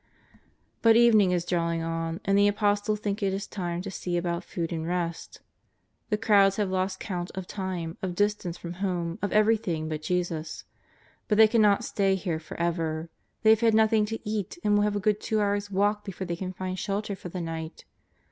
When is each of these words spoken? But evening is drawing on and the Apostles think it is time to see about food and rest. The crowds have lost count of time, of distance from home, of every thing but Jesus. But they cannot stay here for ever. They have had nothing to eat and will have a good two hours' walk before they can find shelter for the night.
But 0.81 0.95
evening 0.95 1.29
is 1.29 1.45
drawing 1.45 1.83
on 1.83 2.21
and 2.25 2.35
the 2.35 2.47
Apostles 2.47 2.99
think 3.01 3.21
it 3.21 3.35
is 3.35 3.45
time 3.45 3.83
to 3.83 3.91
see 3.91 4.17
about 4.17 4.43
food 4.43 4.73
and 4.73 4.87
rest. 4.87 5.41
The 6.09 6.17
crowds 6.17 6.55
have 6.55 6.71
lost 6.71 6.99
count 6.99 7.29
of 7.35 7.45
time, 7.45 7.99
of 8.01 8.15
distance 8.15 8.57
from 8.57 8.73
home, 8.81 9.19
of 9.21 9.31
every 9.31 9.57
thing 9.57 9.89
but 9.89 10.01
Jesus. 10.01 10.63
But 11.27 11.37
they 11.37 11.47
cannot 11.47 11.83
stay 11.83 12.15
here 12.15 12.39
for 12.39 12.57
ever. 12.59 13.11
They 13.43 13.51
have 13.51 13.59
had 13.61 13.75
nothing 13.75 14.07
to 14.07 14.27
eat 14.27 14.57
and 14.63 14.73
will 14.73 14.81
have 14.85 14.95
a 14.95 14.99
good 14.99 15.21
two 15.21 15.39
hours' 15.39 15.69
walk 15.69 16.03
before 16.03 16.25
they 16.25 16.35
can 16.35 16.53
find 16.53 16.79
shelter 16.79 17.15
for 17.15 17.29
the 17.29 17.39
night. 17.41 17.85